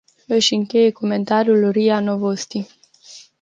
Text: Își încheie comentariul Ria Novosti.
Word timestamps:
Își 0.27 0.53
încheie 0.55 0.91
comentariul 0.91 1.71
Ria 1.71 1.99
Novosti. 1.99 2.67